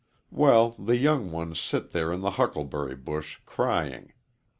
[0.31, 4.13] Well, the young ones sit there in a huckleberry bush crying.